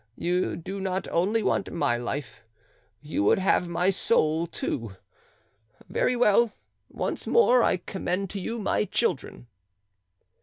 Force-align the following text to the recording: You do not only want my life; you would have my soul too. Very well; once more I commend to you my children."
You 0.17 0.55
do 0.55 0.79
not 0.81 1.07
only 1.09 1.43
want 1.43 1.71
my 1.71 1.95
life; 1.95 2.41
you 3.03 3.23
would 3.25 3.37
have 3.37 3.67
my 3.67 3.91
soul 3.91 4.47
too. 4.47 4.95
Very 5.89 6.15
well; 6.15 6.53
once 6.89 7.27
more 7.27 7.61
I 7.61 7.77
commend 7.77 8.31
to 8.31 8.39
you 8.39 8.57
my 8.57 8.85
children." 8.85 9.45